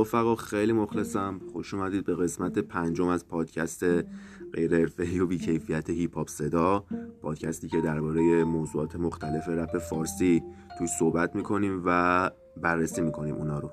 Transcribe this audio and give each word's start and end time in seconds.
رفقا 0.00 0.34
خیلی 0.36 0.72
مخلصم. 0.72 1.40
خوش 1.52 1.74
اومدید 1.74 2.04
به 2.04 2.14
قسمت 2.14 2.58
پنجم 2.58 3.06
از 3.06 3.28
پادکست 3.28 3.84
غیر 4.52 4.76
حرفه‌ای 4.76 5.20
و 5.20 5.26
بیکیفیت 5.26 5.90
هیپ 5.90 6.16
هاپ 6.16 6.28
صدا. 6.28 6.84
پادکستی 7.22 7.68
که 7.68 7.80
درباره 7.80 8.44
موضوعات 8.44 8.96
مختلف 8.96 9.48
رپ 9.48 9.78
فارسی 9.78 10.42
توی 10.78 10.86
صحبت 10.98 11.36
می‌کنیم 11.36 11.82
و 11.86 12.30
بررسی 12.56 13.00
می‌کنیم 13.00 13.34
اونا 13.34 13.58
رو. 13.58 13.70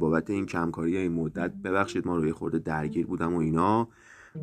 بابت 0.00 0.30
این 0.30 0.46
کمکاری 0.46 0.96
این 0.96 1.12
مدت 1.12 1.52
ببخشید 1.64 2.06
ما 2.06 2.16
رو 2.16 2.26
یه 2.26 2.32
خورده 2.32 2.58
درگیر 2.58 3.06
بودم 3.06 3.34
و 3.34 3.38
اینا 3.38 3.88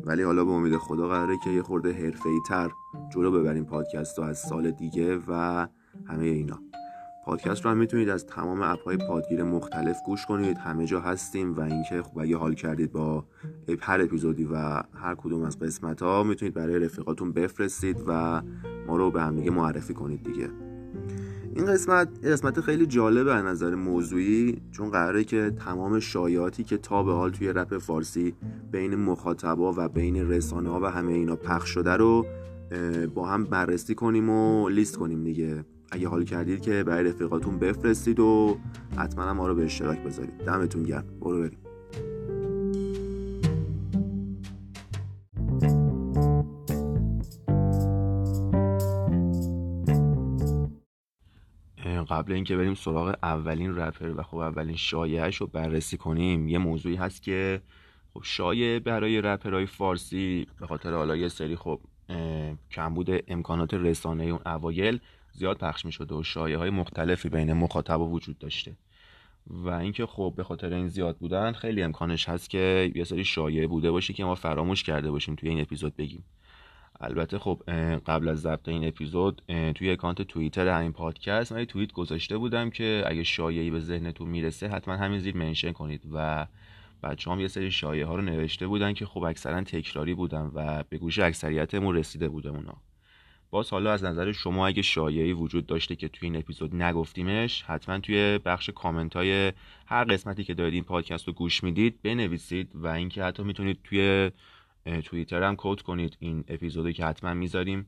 ولی 0.04 0.22
حالا 0.22 0.44
به 0.44 0.50
امید 0.50 0.76
خدا 0.76 1.08
قراره 1.08 1.34
که 1.44 1.50
یه 1.50 1.62
خورده 1.62 1.92
حرفه‌ای 1.92 2.38
تر 2.48 2.70
جلو 3.14 3.30
ببریم 3.30 3.64
پادکست 3.64 4.18
رو 4.18 4.24
از 4.24 4.38
سال 4.38 4.70
دیگه 4.70 5.18
و 5.28 5.66
همه 6.06 6.24
اینا. 6.24 6.62
پادکست 7.26 7.64
رو 7.64 7.70
هم 7.70 7.76
می‌تونید 7.76 8.08
از 8.08 8.26
تمام 8.26 8.62
اپ 8.62 8.82
های 8.84 8.96
پادگیر 8.96 9.42
مختلف 9.42 9.96
گوش 10.06 10.26
کنید. 10.26 10.58
همه 10.58 10.86
جا 10.86 11.00
هستیم 11.00 11.56
و 11.56 11.60
اینکه 11.60 12.02
خب 12.02 12.18
اگه 12.18 12.36
حال 12.36 12.54
کردید 12.54 12.92
با 12.92 13.24
هر 13.80 14.00
اپیزودی 14.00 14.44
و 14.44 14.56
هر 14.94 15.14
کدوم 15.14 15.42
از 15.42 15.58
قسمت 15.58 16.02
ها 16.02 16.22
می‌تونید 16.22 16.54
برای 16.54 16.78
رفیقاتون 16.78 17.32
بفرستید 17.32 18.04
و 18.06 18.42
ما 18.86 18.96
رو 18.96 19.10
به 19.10 19.22
هم 19.22 19.36
دیگه 19.36 19.50
معرفی 19.50 19.94
کنید 19.94 20.22
دیگه. 20.22 20.48
این 21.54 21.66
قسمت 21.66 22.08
قسمت 22.24 22.60
خیلی 22.60 22.86
جالبه 22.86 23.34
از 23.34 23.44
نظر 23.44 23.74
موضوعی 23.74 24.62
چون 24.70 24.90
قراره 24.90 25.24
که 25.24 25.52
تمام 25.64 26.00
شایعاتی 26.00 26.64
که 26.64 26.76
تا 26.76 27.02
به 27.02 27.12
حال 27.12 27.30
توی 27.30 27.52
رپ 27.52 27.78
فارسی 27.78 28.34
بین 28.70 28.94
مخاطبا 28.94 29.74
و 29.76 29.88
بین 29.88 30.30
رسانه 30.30 30.68
ها 30.70 30.80
و 30.80 30.86
همه 30.86 31.12
اینا 31.12 31.36
پخش 31.36 31.68
شده 31.68 31.96
رو 31.96 32.26
با 33.14 33.26
هم 33.26 33.44
بررسی 33.44 33.94
کنیم 33.94 34.30
و 34.30 34.68
لیست 34.68 34.96
کنیم 34.96 35.24
دیگه. 35.24 35.64
اگه 35.92 36.08
حال 36.08 36.24
کردید 36.24 36.62
که 36.62 36.84
برای 36.84 37.04
رفیقاتون 37.04 37.58
بفرستید 37.58 38.20
و 38.20 38.58
حتما 38.96 39.32
ما 39.32 39.48
رو 39.48 39.54
به 39.54 39.64
اشتراک 39.64 39.98
بذارید. 39.98 40.38
دمتون 40.38 40.82
گرم. 40.82 41.04
برو 41.20 41.40
بریم. 41.40 41.58
قبل 52.10 52.32
اینکه 52.32 52.56
بریم 52.56 52.74
سراغ 52.74 53.16
اولین 53.22 53.76
رپر 53.76 54.12
و 54.16 54.22
خب 54.22 54.36
اولین 54.36 54.76
شایعش 54.76 55.36
رو 55.36 55.46
بررسی 55.46 55.96
کنیم 55.96 56.48
یه 56.48 56.58
موضوعی 56.58 56.96
هست 56.96 57.22
که 57.22 57.60
خب 58.14 58.20
شایع 58.24 58.78
برای 58.78 59.20
رپرهای 59.20 59.66
فارسی 59.66 60.46
به 60.60 60.66
خاطر 60.66 60.92
حالا 60.92 61.16
یه 61.16 61.28
سری 61.28 61.56
خب 61.56 61.80
کمبود 62.70 63.10
امکانات 63.28 63.74
رسانه 63.74 64.24
اون 64.24 64.40
اوایل 64.46 65.00
زیاد 65.32 65.58
پخش 65.58 65.84
می 65.84 65.92
شده 65.92 66.14
و 66.14 66.22
شایعه 66.22 66.58
های 66.58 66.70
مختلفی 66.70 67.28
بین 67.28 67.52
مخاطبا 67.52 68.06
وجود 68.06 68.38
داشته. 68.38 68.76
و 69.46 69.68
اینکه 69.70 70.06
خب 70.06 70.34
به 70.36 70.44
خاطر 70.44 70.74
این 70.74 70.88
زیاد 70.88 71.16
بودن 71.16 71.52
خیلی 71.52 71.82
امکانش 71.82 72.28
هست 72.28 72.50
که 72.50 72.92
یه 72.94 73.04
سری 73.04 73.24
شایعه 73.24 73.66
بوده 73.66 73.90
باشه 73.90 74.12
که 74.12 74.24
ما 74.24 74.34
فراموش 74.34 74.82
کرده 74.82 75.10
باشیم 75.10 75.34
توی 75.34 75.48
این 75.48 75.60
اپیزود 75.60 75.96
بگیم. 75.96 76.24
البته 77.00 77.38
خب 77.38 77.62
قبل 78.06 78.28
از 78.28 78.40
ضبط 78.40 78.68
این 78.68 78.88
اپیزود 78.88 79.42
توی 79.74 79.90
اکانت 79.90 80.22
توییتر 80.22 80.68
همین 80.68 80.92
پادکست 80.92 81.52
من 81.52 81.64
توییت 81.64 81.92
گذاشته 81.92 82.36
بودم 82.36 82.70
که 82.70 83.04
اگه 83.06 83.22
شایعی 83.22 83.70
به 83.70 83.80
ذهنتون 83.80 84.28
می‌رسه 84.28 84.68
حتما 84.68 84.96
همین 84.96 85.18
زیر 85.18 85.36
منشن 85.36 85.72
کنید. 85.72 86.02
و 86.12 86.46
بچه 87.02 87.30
هم 87.30 87.40
یه 87.40 87.48
سری 87.48 87.70
شایعه 87.70 88.06
ها 88.06 88.16
رو 88.16 88.22
نوشته 88.22 88.66
بودن 88.66 88.92
که 88.92 89.06
خب 89.06 89.22
اکثرا 89.22 89.62
تکراری 89.62 90.14
بودن 90.14 90.50
و 90.54 90.84
به 90.88 90.98
گوش 90.98 91.18
اکثریتمون 91.18 91.96
رسیده 91.96 92.28
بوده 92.28 92.48
اونا. 92.48 92.74
باز 93.52 93.70
حالا 93.70 93.92
از 93.92 94.04
نظر 94.04 94.32
شما 94.32 94.66
اگه 94.66 94.82
شایعی 94.82 95.32
وجود 95.32 95.66
داشته 95.66 95.96
که 95.96 96.08
توی 96.08 96.26
این 96.28 96.36
اپیزود 96.36 96.74
نگفتیمش 96.74 97.62
حتما 97.62 97.98
توی 97.98 98.38
بخش 98.38 98.70
کامنت 98.70 99.16
های 99.16 99.52
هر 99.86 100.04
قسمتی 100.04 100.44
که 100.44 100.54
دارید 100.54 100.74
این 100.74 100.84
پادکست 100.84 101.26
رو 101.26 101.32
گوش 101.32 101.64
می‌دید 101.64 102.02
بنویسید 102.02 102.70
و 102.74 102.86
اینکه 102.86 103.24
حتی 103.24 103.42
می‌تونید 103.42 103.78
توی 103.84 104.30
توییتر 105.04 105.42
هم 105.42 105.54
کد 105.58 105.80
کنید 105.80 106.16
این 106.20 106.44
اپیزودی 106.48 106.92
که 106.92 107.04
حتما 107.04 107.34
می‌ذاریم 107.34 107.86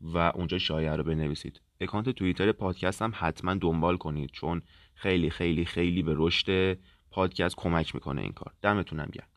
و 0.00 0.18
اونجا 0.18 0.58
شایعه 0.58 0.96
رو 0.96 1.04
بنویسید. 1.04 1.60
اکانت 1.80 2.10
توییتر 2.10 2.52
پادکست 2.52 3.02
هم 3.02 3.12
حتما 3.14 3.54
دنبال 3.54 3.96
کنید 3.96 4.30
چون 4.30 4.62
خیلی 4.94 5.30
خیلی 5.30 5.64
خیلی 5.64 6.02
به 6.02 6.14
رشد 6.16 6.78
پادکست 7.10 7.56
کمک 7.56 7.94
می‌کنه 7.94 8.22
این 8.22 8.32
کار. 8.32 8.52
دمتونم 8.62 9.08
گرم. 9.12 9.28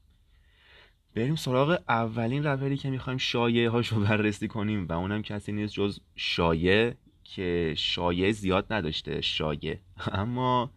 بریم 1.15 1.36
سراغ 1.36 1.80
اولین 1.89 2.44
رپری 2.44 2.77
که 2.77 2.89
می‌خوایم 2.89 3.18
شایعه 3.18 3.69
هاشو 3.69 4.00
بررسی 4.00 4.48
کنیم 4.48 4.88
و 4.88 4.94
اونم 4.94 5.21
کسی 5.21 5.51
نیست 5.51 5.74
جز 5.74 6.00
شایعه 6.15 6.95
که 7.24 7.74
شایعه 7.77 8.31
زیاد 8.31 8.74
نداشته 8.74 9.21
شایعه 9.21 9.80
اما 10.12 10.71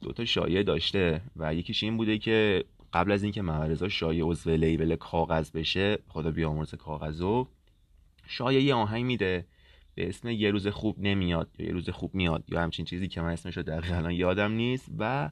دوتا 0.00 0.24
شایعه 0.24 0.62
داشته 0.62 1.20
و 1.36 1.54
یکیش 1.54 1.82
این 1.82 1.96
بوده 1.96 2.18
که 2.18 2.64
قبل 2.92 3.12
از 3.12 3.22
اینکه 3.22 3.42
محمد 3.42 3.88
شایعه 3.88 4.24
عضو 4.24 4.50
لیبل 4.50 4.96
کاغذ 4.96 5.50
بشه 5.50 5.98
خدا 6.08 6.30
بیامرز 6.30 6.74
کاغذو 6.74 7.48
شایعه 8.26 8.62
یه 8.62 8.74
آهنگ 8.74 9.04
میده 9.04 9.46
به 9.94 10.08
اسم 10.08 10.28
یه 10.28 10.50
روز 10.50 10.66
خوب 10.66 10.96
نمیاد 10.98 11.48
یا 11.58 11.66
یه 11.66 11.72
روز 11.72 11.90
خوب 11.90 12.14
میاد 12.14 12.44
یا 12.48 12.60
همچین 12.60 12.84
چیزی 12.84 13.08
که 13.08 13.20
من 13.20 13.32
اسمش 13.32 13.56
رو 13.56 13.62
دقیقا 13.62 13.96
الان 13.96 14.12
یادم 14.12 14.52
نیست 14.52 14.90
و 14.98 15.30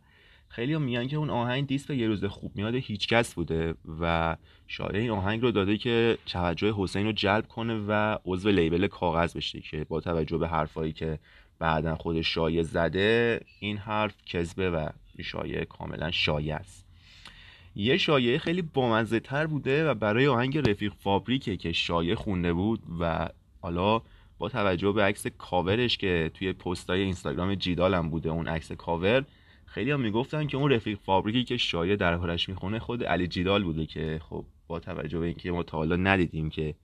خیلی 0.54 0.78
میگن 0.78 1.06
که 1.06 1.16
اون 1.16 1.30
آهنگ 1.30 1.66
دیست 1.66 1.88
به 1.88 1.96
یه 1.96 2.06
روز 2.06 2.24
خوب 2.24 2.56
میاد 2.56 2.74
هیچکس 2.74 3.34
بوده 3.34 3.74
و 4.00 4.36
شاعر 4.66 4.96
این 4.96 5.10
آهنگ 5.10 5.42
رو 5.42 5.50
داده 5.50 5.76
که 5.76 6.18
توجه 6.26 6.74
حسین 6.76 7.06
رو 7.06 7.12
جلب 7.12 7.48
کنه 7.48 7.84
و 7.88 8.18
عضو 8.24 8.50
لیبل 8.50 8.86
کاغذ 8.86 9.36
بشه 9.36 9.60
که 9.60 9.84
با 9.88 10.00
توجه 10.00 10.38
به 10.38 10.48
حرفایی 10.48 10.92
که 10.92 11.18
بعدا 11.58 11.94
خود 11.94 12.20
شایع 12.20 12.62
زده 12.62 13.40
این 13.60 13.76
حرف 13.76 14.14
کذبه 14.26 14.70
و 14.70 14.88
شایع 15.22 15.64
کاملا 15.64 16.10
شایع 16.10 16.54
است. 16.54 16.86
یه 17.74 17.96
شایعه 17.96 18.38
خیلی 18.38 18.62
بامزه 18.62 19.20
تر 19.20 19.46
بوده 19.46 19.90
و 19.90 19.94
برای 19.94 20.26
آهنگ 20.26 20.70
رفیق 20.70 20.92
فابریکه 20.98 21.56
که 21.56 21.72
شایع 21.72 22.14
خونده 22.14 22.52
بود 22.52 22.80
و 23.00 23.28
حالا 23.60 24.02
با 24.38 24.48
توجه 24.48 24.92
به 24.92 25.02
عکس 25.02 25.26
کاورش 25.26 25.98
که 25.98 26.30
توی 26.34 26.52
پستای 26.52 27.00
اینستاگرام 27.00 27.54
جیدالم 27.54 28.10
بوده 28.10 28.28
اون 28.28 28.48
عکس 28.48 28.72
کاور 28.72 29.24
خیلی 29.74 29.90
هم 29.90 30.00
می‌گفتن 30.00 30.46
که 30.46 30.56
اون 30.56 30.70
رفیق 30.70 30.98
فابریکی 30.98 31.44
که 31.44 31.56
شایع 31.56 31.96
دربارش 31.96 32.48
می‌خونه 32.48 32.78
خود 32.78 33.04
علی 33.04 33.26
جیدال 33.26 33.64
بوده 33.64 33.86
که 33.86 34.20
خب 34.22 34.44
با 34.66 34.80
توجه 34.80 35.18
به 35.18 35.26
اینکه 35.26 35.52
ما 35.52 35.62
تا 35.62 35.78
حالا 35.78 35.96
ندیدیم 35.96 36.50
که 36.50 36.74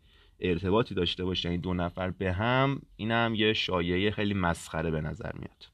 ارتباطی 0.40 0.94
داشته 0.94 1.24
باشه 1.24 1.48
این 1.48 1.60
دو 1.60 1.74
نفر 1.74 2.10
به 2.10 2.32
هم 2.32 2.82
این 2.96 3.10
هم 3.10 3.34
یه 3.34 3.52
شایعه 3.52 4.10
خیلی 4.10 4.34
مسخره 4.34 4.90
به 4.90 5.00
نظر 5.00 5.30
میاد. 5.34 5.66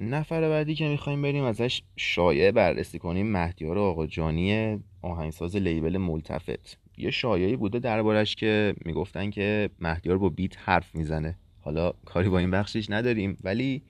نفر 0.00 0.40
بعدی 0.40 0.74
که 0.74 0.88
می‌خوایم 0.88 1.22
بریم 1.22 1.44
ازش 1.44 1.82
شایعه 1.96 2.52
بررسی 2.52 2.98
کنیم 2.98 3.32
مهدیار 3.32 3.78
آقاجانی 3.78 4.78
آهنگساز 5.02 5.56
لیبل 5.56 5.96
ملتفت. 5.98 6.83
یه 6.96 7.10
شایعی 7.10 7.56
بوده 7.56 7.78
دربارش 7.78 8.34
که 8.34 8.74
می‌گفتن 8.84 9.30
که 9.30 9.70
مهدیار 9.78 10.18
با 10.18 10.28
بیت 10.28 10.58
حرف 10.58 10.94
می‌زنه. 10.94 11.38
حالا 11.60 11.92
کاری 12.04 12.28
با 12.28 12.38
این 12.38 12.50
بخشش 12.50 12.90
نداریم 12.90 13.36
ولی 13.44 13.82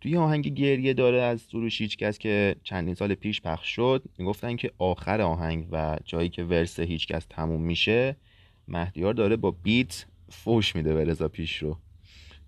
توی 0.00 0.16
آهنگ 0.16 0.48
گریه 0.48 0.94
داره 0.94 1.22
از 1.22 1.40
سروش 1.40 1.80
هیچکس 1.80 2.18
که 2.18 2.56
چندین 2.62 2.94
سال 2.94 3.14
پیش 3.14 3.42
پخش 3.42 3.68
شد 3.68 4.02
می‌گفتن 4.18 4.56
که 4.56 4.70
آخر 4.78 5.20
آهنگ 5.20 5.66
و 5.72 5.98
جایی 6.04 6.28
که 6.28 6.44
ورس 6.44 6.80
هیچکس 6.80 7.26
تموم 7.30 7.62
میشه 7.62 8.16
مهدیار 8.68 9.14
داره 9.14 9.36
با 9.36 9.50
بیت 9.50 10.06
فوش 10.28 10.76
میده 10.76 10.94
به 10.94 11.04
رضا 11.04 11.28
پیش 11.28 11.56
رو. 11.56 11.78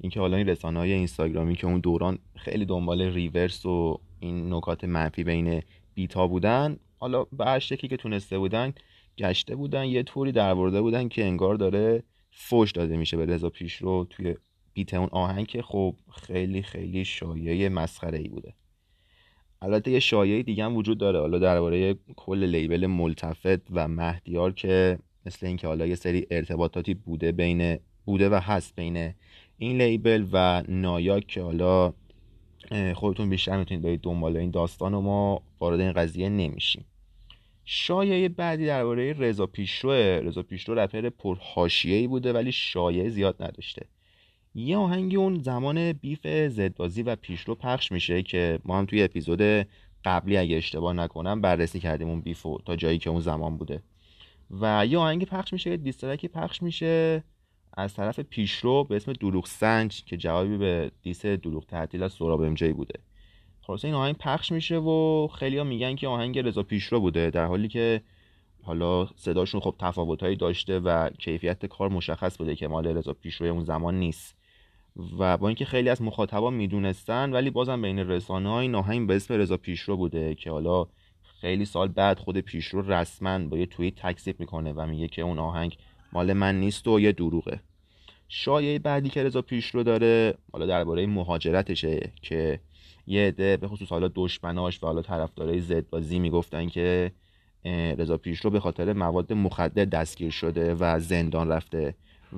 اینکه 0.01 0.21
حالا 0.21 0.37
این 0.37 0.49
رسانه 0.49 0.79
های 0.79 0.93
اینستاگرامی 0.93 1.57
که 1.57 1.67
اون 1.67 1.81
دوران 1.81 2.19
خیلی 2.37 2.65
دنبال 2.65 3.03
ریورس 3.03 3.67
و 3.67 4.01
این 4.21 4.55
نکات 4.55 4.85
منفی 4.85 5.25
بین 5.25 5.63
بیت 5.95 6.15
بودن 6.15 6.77
حالا 6.99 7.25
به 7.25 7.45
هر 7.45 7.59
شکلی 7.59 7.89
که 7.89 7.97
تونسته 7.97 8.39
بودن 8.39 8.73
گشته 9.21 9.57
بودن 9.57 9.85
یه 9.85 10.03
طوری 10.03 10.33
دربرده 10.33 10.81
بودن 10.81 11.09
که 11.09 11.25
انگار 11.25 11.55
داره 11.55 12.03
فوش 12.31 12.73
داده 12.73 12.97
میشه 12.97 13.17
به 13.17 13.27
رضا 13.27 13.49
پیش 13.49 13.75
رو 13.75 14.07
توی 14.11 14.35
بیت 14.73 14.95
اون 14.95 15.09
آهنگ 15.13 15.47
که 15.47 15.63
خب 15.63 15.95
خیلی 16.13 16.63
خیلی 16.63 17.05
شایعه 17.05 17.69
مسخره 17.69 18.19
ای 18.19 18.29
بوده. 18.29 18.55
البته 19.63 19.91
یه 19.91 20.01
شایعه 20.01 20.43
دیگه 20.43 20.65
هم 20.65 20.77
وجود 20.77 20.99
داره. 20.99 21.21
حالا 21.21 21.39
درباره 21.39 21.95
کل 22.17 22.45
لیبل 22.45 22.87
ملتفت 22.87 23.71
و 23.71 23.89
مهدیار 23.89 24.53
که 24.53 24.99
مثل 25.27 25.47
اینکه 25.47 25.67
حالا 25.67 25.87
یه 25.87 25.95
سری 25.95 26.27
ارتباطاتی 26.31 26.95
بوده 26.95 27.33
بین 27.33 27.79
بوده 28.05 28.29
و 28.29 28.35
هست 28.35 28.77
بین 28.77 29.15
این 29.59 29.83
لیبل 29.83 30.27
و 30.33 30.63
نایاک 30.69 31.27
که 31.27 31.43
حالا 31.43 31.93
خودتون 32.95 33.31
بیشتر 33.31 33.59
می‌تونید 33.59 33.83
برید 33.83 34.01
دنبال 34.01 34.37
این 34.37 34.51
داستان 34.51 34.95
و 34.95 35.01
ما 35.01 35.43
وارد 35.61 35.81
این 35.81 35.93
قضیه 35.93 36.29
نمیشیم. 36.29 36.85
شایعه 37.65 38.29
بعدی 38.29 38.67
درباره 38.67 39.13
رضا 39.13 39.47
پیشرو 39.47 39.91
رضا 39.91 40.43
پیشرو 40.43 40.75
رپر 40.75 41.09
پرحاشیه‌ای 41.09 42.07
بوده 42.07 42.33
ولی 42.33 42.53
شایعه 42.53 43.09
زیاد 43.09 43.43
نداشته. 43.43 43.87
یه 44.55 44.77
آهنگی 44.77 45.17
اون 45.17 45.39
زمان 45.43 45.93
بیف 45.93 46.27
زدبازی 46.49 47.03
و 47.03 47.17
پیشرو 47.17 47.55
پخش 47.55 47.93
میشه 47.93 48.23
که 48.23 48.59
ما 48.65 48.79
هم 48.79 48.87
توی 48.87 49.03
اپیزود 49.03 49.67
قبلی 50.05 50.37
اگه 50.37 50.57
اشتباه 50.57 50.93
نکنم 50.93 51.41
بررسی 51.41 51.81
کردیم 51.81 52.09
اون 52.09 52.21
بیفو 52.21 52.59
تا 52.67 52.77
جایی 52.77 52.99
که 52.99 53.11
اون 53.11 53.21
زمان 53.21 53.57
بوده. 53.57 53.83
و 54.61 54.87
یه 54.87 54.99
آهنگی 54.99 55.25
پخش 55.25 55.53
میشه 55.53 55.77
دیسترکی 55.77 56.29
پخش 56.29 56.63
میشه 56.63 57.25
از 57.77 57.95
طرف 57.95 58.21
پیشرو 58.21 58.85
به 58.85 58.97
اسم 58.97 59.13
دروغ 59.13 59.47
سنج 59.47 60.05
که 60.05 60.17
جوابی 60.17 60.59
به 60.59 60.91
دیس 61.03 61.27
دروغ 61.27 61.67
تعطیل 61.67 62.03
از 62.03 62.13
سراب 62.13 62.41
امجی 62.41 62.73
بوده. 62.73 63.01
خلاصه 63.71 63.89
این 63.89 63.95
آهنگ 63.95 64.17
پخش 64.17 64.53
میشه 64.53 64.77
و 64.77 65.29
خیلی 65.29 65.59
ها 65.59 65.65
میگن 65.65 65.97
که 65.97 66.09
آهنگ 66.09 66.39
رضا 66.39 66.63
پیشرو 66.63 67.01
بوده 67.01 67.31
در 67.31 67.47
حالی 67.47 67.69
که 67.69 68.03
حالا 68.63 69.07
صداشون 69.17 69.61
خب 69.61 69.75
تفاوتهایی 69.79 70.37
داشته 70.37 70.79
و 70.79 71.11
کیفیت 71.11 71.67
کار 71.67 71.89
مشخص 71.89 72.39
بوده 72.39 72.57
که 72.57 72.69
مال 72.69 72.87
رضا 72.87 73.13
پیشروی 73.13 73.49
اون 73.49 73.65
زمان 73.65 73.99
نیست. 73.99 74.37
و 75.19 75.37
با 75.37 75.49
اینکه 75.49 75.65
خیلی 75.65 75.89
از 75.89 76.03
مخاطبا 76.03 76.51
می‌دونستن 76.51 77.33
ولی 77.33 77.51
بازم 77.51 77.83
بین 77.83 77.99
رسانه 77.99 78.49
های 78.49 78.75
آهنگ 78.75 79.09
به 79.09 79.17
اسم 79.17 79.35
رضا 79.35 79.57
پیشرو 79.57 79.97
بوده 79.97 80.35
که 80.35 80.51
حالا 80.51 80.87
خیلی 81.41 81.65
سال 81.65 81.89
بعد 81.89 82.19
خود 82.19 82.39
پیشرو 82.39 82.93
رسما 82.93 83.39
با 83.39 83.59
یه 83.59 83.67
توییت 83.67 83.95
تکذیب 83.95 84.41
می‌کنه 84.41 84.73
و 84.73 84.87
میگه 84.87 85.09
که 85.09 85.23
اون 85.23 85.39
آهنگ 85.39 85.77
مال 86.13 86.33
من 86.33 86.61
نیست 86.61 86.89
و 86.89 87.01
یه 87.01 87.13
دروغه. 87.13 87.61
شایعه 88.29 88.79
بعدی 88.79 89.09
که 89.09 89.25
رضا 89.25 89.43
پیشرو 89.43 89.83
داره 89.83 90.35
حالا 90.53 90.67
درباره 90.67 91.07
مهاجرتشه 91.07 92.13
که 92.23 92.61
یه 93.07 93.27
عده 93.29 93.57
به 93.57 93.69
خصوص 93.69 93.89
حالا 93.89 94.11
دشمناش 94.15 94.83
و 94.83 94.87
حالا 94.87 95.03
طرفدارای 95.03 95.61
زد 95.61 95.89
بازی 95.91 96.19
می‌گفتن 96.19 96.69
که 96.69 97.13
رضا 97.99 98.17
پیشرو 98.17 98.51
به 98.51 98.61
خاطر 98.61 98.93
مواد 98.93 99.33
مخدر 99.33 99.85
دستگیر 99.85 100.31
شده 100.31 100.75
و 100.75 100.99
زندان 101.01 101.49
رفته 101.49 101.95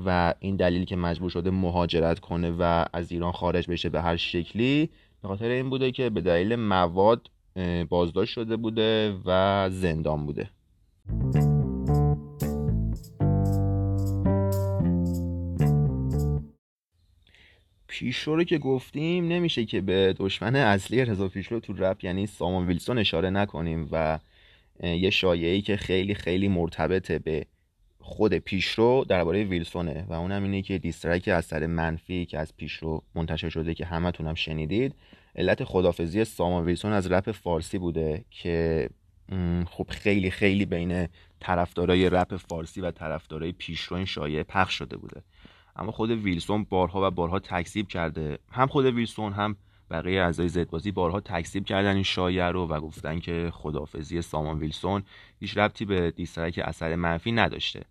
و 0.06 0.34
این 0.40 0.56
دلیل 0.56 0.84
که 0.84 0.96
مجبور 0.96 1.30
شده 1.30 1.50
مهاجرت 1.50 2.20
کنه 2.20 2.50
و 2.58 2.84
از 2.92 3.12
ایران 3.12 3.32
خارج 3.32 3.70
بشه 3.70 3.88
به 3.88 4.02
هر 4.02 4.16
شکلی 4.16 4.90
به 5.22 5.28
خاطر 5.28 5.48
این 5.48 5.70
بوده 5.70 5.92
که 5.92 6.10
به 6.10 6.20
دلیل 6.20 6.56
مواد 6.56 7.30
بازداشت 7.88 8.32
شده 8.32 8.56
بوده 8.56 9.14
و 9.26 9.68
زندان 9.70 10.26
بوده. 10.26 10.50
پیشرو 18.02 18.36
رو 18.36 18.44
که 18.44 18.58
گفتیم 18.58 19.28
نمیشه 19.28 19.64
که 19.64 19.80
به 19.80 20.14
دشمن 20.18 20.56
اصلی 20.56 21.04
رضا 21.04 21.28
پیشرو 21.28 21.60
تو 21.60 21.72
رپ 21.72 22.04
یعنی 22.04 22.26
سامان 22.26 22.66
ویلسون 22.66 22.98
اشاره 22.98 23.30
نکنیم 23.30 23.88
و 23.92 24.18
یه 24.82 25.10
شایعی 25.10 25.62
که 25.62 25.76
خیلی 25.76 26.14
خیلی 26.14 26.48
مرتبطه 26.48 27.18
به 27.18 27.46
خود 28.00 28.34
پیشرو 28.34 29.04
درباره 29.08 29.44
ویلسونه 29.44 30.04
و 30.08 30.12
اونم 30.12 30.42
اینه 30.42 30.62
که 30.62 30.78
دیسترک 30.78 31.28
اثر 31.28 31.66
منفی 31.66 32.26
که 32.26 32.38
از 32.38 32.56
پیشرو 32.56 33.02
منتشر 33.14 33.48
شده 33.48 33.74
که 33.74 33.84
همتون 33.84 34.26
هم 34.26 34.34
شنیدید. 34.34 34.94
علت 35.36 35.64
خدافزی 35.64 36.24
سامان 36.24 36.64
ویلسون 36.64 36.92
از 36.92 37.12
رپ 37.12 37.32
فارسی 37.32 37.78
بوده 37.78 38.24
که 38.30 38.88
خب 39.66 39.86
خیلی 39.88 40.30
خیلی 40.30 40.66
بین 40.66 41.08
طرفدارای 41.40 42.10
رپ 42.10 42.36
فارسی 42.36 42.80
و 42.80 42.90
طرفدارای 42.90 43.52
پیشرو 43.52 43.96
این 43.96 44.06
شایعه 44.06 44.42
پخش 44.42 44.74
شده 44.74 44.96
بوده. 44.96 45.22
اما 45.76 45.92
خود 45.92 46.10
ویلسون 46.10 46.64
بارها 46.64 47.08
و 47.08 47.10
بارها 47.10 47.38
تکذیب 47.38 47.88
کرده. 47.88 48.38
هم 48.50 48.66
خود 48.66 48.84
ویلسون 48.84 49.32
هم 49.32 49.56
بقیه 49.90 50.22
اعضای 50.22 50.48
زدبازی 50.48 50.90
بارها 50.90 51.20
تکذیب 51.20 51.64
کردن 51.64 51.94
این 51.94 52.02
شایعه 52.02 52.48
رو 52.48 52.66
و 52.66 52.80
گفتن 52.80 53.20
که 53.20 53.50
خدافزی 53.54 54.22
سامان 54.22 54.58
ویلسون 54.58 55.02
هیچ 55.40 55.58
ربطی 55.58 55.84
به 55.84 56.10
diss 56.10 56.33
track 56.33 56.60
اثر 56.64 56.94
منفی 56.94 57.32
نداشته. 57.32 57.84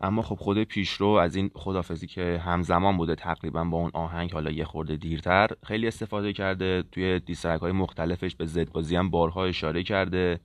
اما 0.00 0.22
خب 0.22 0.34
خود 0.34 0.62
پیشرو 0.64 1.08
از 1.08 1.36
این 1.36 1.50
خدافظی 1.54 2.06
که 2.06 2.42
همزمان 2.44 2.96
بوده 2.96 3.14
تقریبا 3.14 3.64
با 3.64 3.78
اون 3.78 3.90
آهنگ 3.94 4.32
حالا 4.32 4.50
یه 4.50 4.64
خورده 4.64 4.96
دیرتر 4.96 5.48
خیلی 5.62 5.86
استفاده 5.88 6.32
کرده. 6.32 6.84
توی 6.92 7.20
diss 7.20 7.38
track 7.38 7.60
های 7.60 7.72
مختلفش 7.72 8.36
به 8.36 8.46
زدبازی 8.46 8.96
هم 8.96 9.10
بارها 9.10 9.44
اشاره 9.44 9.82
کرده. 9.82 10.40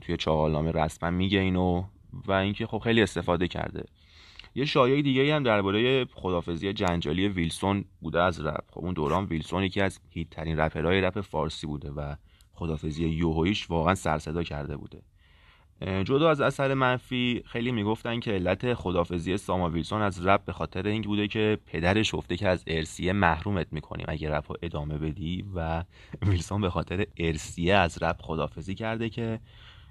توی 0.00 0.16
چهارنامه 0.16 0.72
رسما 0.72 1.10
میگه 1.10 1.38
اینو 1.38 1.84
و 2.26 2.32
اینکه 2.32 2.66
خب 2.66 2.78
خیلی 2.78 3.02
استفاده 3.02 3.48
کرده. 3.48 3.84
یه 4.54 4.64
شایعه 4.64 5.02
دیگه 5.02 5.34
هم 5.34 5.42
درباره 5.42 6.04
خدافظی 6.04 6.72
جنجالی 6.72 7.28
ویلسون 7.28 7.84
بوده 8.00 8.22
از 8.22 8.40
رپ. 8.40 8.64
خب 8.70 8.80
اون 8.80 8.94
دوران 8.94 9.24
ویلسون 9.24 9.64
یکی 9.64 9.80
از 9.80 10.00
hit 10.10 10.30
ترین 10.30 10.60
رپرهای 10.60 11.00
رپ 11.00 11.20
فارسی 11.20 11.66
بوده 11.66 11.90
و 11.90 12.14
خدافزی 12.52 13.08
یوهویش 13.08 13.70
واقعا 13.70 13.94
سرصدا 13.94 14.42
کرده 14.42 14.76
بوده. 14.76 15.02
جدا 16.04 16.30
از 16.30 16.40
اثر 16.40 16.74
منفی 16.74 17.42
خیلی 17.46 17.72
می‌گفتن 17.72 18.20
که 18.20 18.32
علت 18.32 18.74
خدافزی 18.74 19.36
ساما 19.36 19.70
ویلسون 19.70 20.02
از 20.02 20.26
رپ 20.26 20.44
به 20.44 20.52
خاطر 20.52 20.86
این 20.86 21.02
بوده 21.02 21.28
که 21.28 21.58
پدرش 21.66 22.14
گفته 22.14 22.36
که 22.36 22.48
از 22.48 22.64
ارسیه 22.66 23.12
محرومت 23.12 23.66
می‌کنیم. 23.72 24.06
اگه 24.08 24.30
رپ 24.30 24.52
رو 24.52 24.56
ادامه 24.62 24.98
بدی 24.98 25.44
و 25.54 25.84
ویلسون 26.22 26.60
به 26.60 26.70
خاطر 26.70 27.06
ارسیه 27.16 27.74
از 27.74 28.02
رپ 28.02 28.22
خدافزی 28.22 28.74
کرده 28.74 29.08
که 29.08 29.40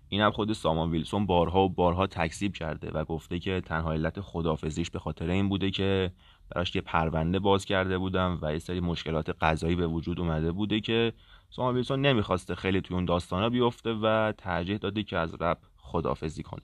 این 0.10 0.22
هم 0.22 0.32
خود 0.32 0.54
سامان 0.54 0.92
ویلسون 0.92 1.25
بارها 1.25 1.66
و 1.66 1.70
بارها 1.70 2.08
تکذیب 2.08 2.54
کرده 2.54 2.92
و 2.92 3.06
گفته 3.06 3.39
که 3.39 3.62
تنها 3.66 3.94
علت 3.94 4.22
خدافزیش 4.22 4.89
به 4.89 5.00
خاطر 5.00 5.30
این 5.30 5.50
بوده 5.50 5.72
که 5.72 6.12
براش 6.50 6.75
یه 6.75 6.82
پرونده 6.82 7.39
باز 7.39 7.66
کرده 7.66 7.98
بودم 7.98 8.39
و 8.42 8.54
یه 8.54 8.60
سری 8.60 8.80
مشکلات 8.80 9.30
قضایی 9.30 9.75
به 9.75 9.88
وجود 9.88 10.20
اومده 10.20 10.51
بوده 10.51 10.80
که 10.80 11.13
سامان 11.50 11.75
ویلسون 11.75 12.01
نمی‌خواسته 12.01 12.56
خیلی 12.56 12.82
توی 12.82 12.96
اون 12.96 13.06
داستانا 13.06 13.50
بیفته 13.50 13.94
و 13.94 14.34
ترجیح 14.38 14.78
داده 14.78 15.04
که 15.04 15.18
از 15.18 15.42
رپ 15.42 15.58
خدافزی 15.78 16.44
کنه. 16.44 16.62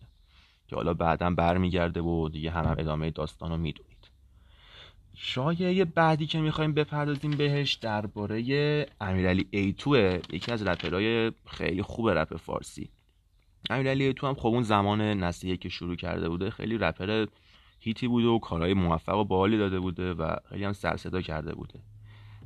که 0.68 0.76
حالا 0.76 0.94
بعدا 0.94 1.30
برمیگرده 1.30 2.02
و 2.02 2.30
دیگه 2.30 2.52
هم, 2.52 2.66
هم 2.66 2.76
ادامه 2.78 3.12
داستان 3.12 3.50
رو 3.50 3.58
می‌دونید 3.58 3.96
شایعه 5.14 5.86
بعدی 5.86 6.28
که 6.28 6.40
می‌خوایم 6.40 6.74
بپردازیم 6.74 7.32
بهش 7.32 7.74
درباره 7.74 8.86
امیرعلی 9.02 9.48
ایتوه 9.52 10.20
یکی 10.32 10.52
از 10.52 10.64
رپرهای 10.64 11.32
خیلی 11.46 11.82
خوب 11.82 12.10
رپ 12.10 12.38
فارسی. 12.38 12.90
امیرعلی 13.70 14.04
ایتو 14.04 14.28
هم 14.28 14.34
خب 14.34 14.48
اون 14.48 14.64
زمان 14.64 15.02
نسیه 15.02 15.58
که 15.58 15.70
شروع 15.70 15.96
کرده 15.96 16.30
بوده 16.30 16.50
خیلی 16.50 16.78
رپر 16.78 17.26
هیتی 17.80 18.08
بوده 18.08 18.28
و 18.28 18.40
کارهای 18.40 18.74
موفق 18.74 19.18
و 19.18 19.24
بالی 19.24 19.58
داده 19.58 19.80
بوده 19.80 20.14
و 20.14 20.36
خیلی 20.50 20.64
هم 20.64 20.74
سرصدا 20.74 21.22
کرده 21.22 21.56
بوده. 21.56 21.80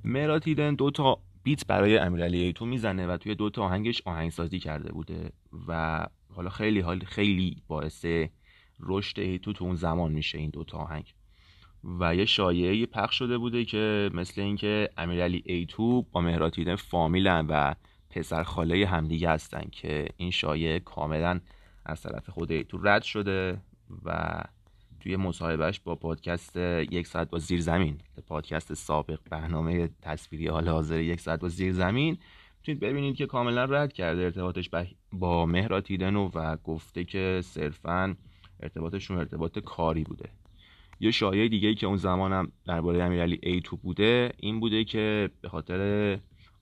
مهراد 0.03 0.39
هیدن 0.39 0.75
دو 0.75 0.91
تا 0.91 1.19
beat 1.43 1.67
برای 1.67 1.97
امیرعلی 1.97 2.38
ایتو 2.38 2.65
می‌زنه 2.65 3.07
و 3.07 3.17
توی 3.17 3.35
دو 3.35 3.49
تا 3.49 3.63
آهنگش 3.63 4.01
آهنگسازی 4.05 4.59
کرده 4.59 4.91
بوده 4.91 5.31
و 5.67 6.05
حالا 6.35 6.49
خیلی 6.49 6.79
حال 6.79 6.99
خیلی 6.99 7.57
باعث 7.67 8.05
رشد 8.79 9.19
ایتو 9.19 9.53
تو 9.53 9.65
اون 9.65 9.75
زمان 9.75 10.11
میشه 10.11 10.38
این 10.38 10.49
دو 10.49 10.63
تا 10.63 10.77
آهنگ. 10.77 11.13
و 11.99 12.15
یه 12.15 12.25
شایعه 12.25 12.85
پخش 12.85 13.15
شده 13.15 13.38
بوده 13.38 13.65
که 13.65 14.09
مثل 14.13 14.41
اینکه 14.41 14.89
امیرعلی 14.97 15.43
ایتو 15.45 16.01
با 16.01 16.21
مهراد 16.21 16.49
هیدن 16.49 16.75
فامیلن 16.75 17.47
و 17.49 17.73
پسر 18.09 18.43
خاله 18.43 18.87
همدیگه 18.87 19.29
هستن 19.29 19.63
که 19.71 20.07
این 20.17 20.31
شایعه 20.31 20.79
کاملا 20.79 21.39
از 21.85 22.01
طرف 22.01 22.29
خود 22.29 22.51
ایتو 22.51 22.77
رد 22.83 23.03
شده 23.03 23.61
و 24.05 24.41
توی 24.99 25.15
مصاحبهش 25.15 25.79
با 25.79 25.95
پادکست 25.95 26.55
یک 26.91 27.07
ساعت 27.07 27.29
با 27.29 27.39
زیر 27.39 27.61
زمین 27.61 27.97
پادکست 28.27 28.73
سابق 28.73 29.19
برنامه 29.29 29.89
تصویری 30.01 30.47
حال 30.47 30.69
حاضر 30.69 30.99
یک 30.99 31.21
ساعت 31.21 31.39
با 31.39 31.49
زیر 31.49 31.73
زمین 31.73 32.17
می‌تونید 32.59 32.79
ببینید 32.79 33.15
که 33.15 33.25
کاملا 33.25 33.63
رد 33.65 33.93
کرده. 33.93 34.21
ارتباطش 34.21 34.69
با 35.13 35.45
مهراتیدن 35.45 36.15
و 36.15 36.55
گفته 36.55 37.03
که 37.03 37.41
صرفا 37.43 38.15
ارتباطشون 38.59 39.17
ارتباط 39.17 39.59
کاری 39.59 40.03
بوده. 40.03 40.29
یه 40.99 41.11
شایعه 41.11 41.47
دیگه 41.47 41.67
ای 41.67 41.75
که 41.75 41.87
اون 41.87 41.97
زمانم 41.97 42.51
درباره 42.65 43.03
امیرعلی 43.03 43.39
ای 43.43 43.61
تو 43.61 43.77
بوده 43.77 44.31
این 44.37 44.59
بوده 44.59 44.83
که 44.83 45.29
به 45.41 45.49
خاطر 45.49 46.17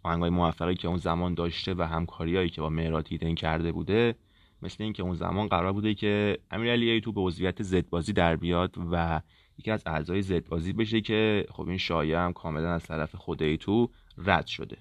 آهنگای 0.08 0.30
موفقی 0.30 0.76
که 0.76 0.88
اون 0.88 0.98
زمان 0.98 1.34
داشته 1.34 1.74
و 1.74 1.82
همکاریایی 1.82 2.50
که 2.50 2.62
با 2.62 2.70
مهرات 2.70 3.12
هیدن 3.12 3.36
کرده 3.36 3.72
بوده 3.72 4.16
مثل 4.62 4.84
اینکه 4.84 5.04
اون 5.04 5.16
زمان 5.16 5.48
قرار 5.48 5.74
بوده 5.74 5.94
که 5.94 6.38
امیرعلی 6.52 7.02
تو 7.02 7.12
به 7.12 7.22
عضویت 7.22 7.64
زدبازی 7.64 8.14
در 8.14 8.36
بیاد 8.36 8.76
و 8.92 9.22
یکی 9.58 9.72
از 9.72 9.84
اعضای 9.86 10.22
زدبازی 10.22 10.74
بشه 10.74 11.02
که 11.02 11.46
خب 11.52 11.68
این 11.68 11.78
شایعه 11.78 12.20
هم 12.20 12.34
کاملا 12.34 12.74
از 12.74 12.84
طرف 12.84 13.16
خود 13.16 13.56
تو 13.56 13.90
رد 14.18 14.48
شده. 14.48 14.78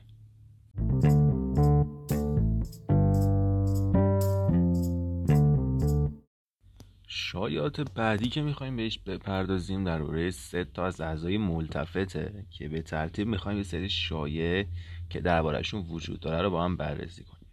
شایعات 7.37 7.81
بعدی 7.81 8.29
که 8.29 8.43
می‌خوایم 8.43 8.77
بهش 8.77 8.99
بپردازیم 8.99 9.85
درباره 9.85 10.31
سه 10.31 10.65
تا 10.65 10.87
از 10.87 11.01
اعضای 11.01 11.39
ملتفته 11.39 12.45
که 12.51 12.69
به 12.69 12.83
ترتیب 12.83 13.29
می‌خوایم 13.29 13.59
یه 13.59 13.65
سری 13.65 13.89
شایعه 13.89 14.67
که 15.11 15.21
دربارهشون 15.21 15.81
وجود 15.81 16.21
داره 16.21 16.43
رو 16.43 16.51
با 16.51 16.65
هم 16.65 16.77
بررسی 16.77 17.25
کنیم. 17.25 17.47